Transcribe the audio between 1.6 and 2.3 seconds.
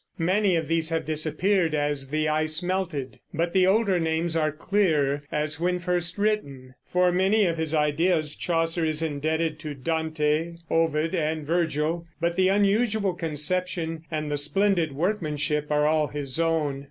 as the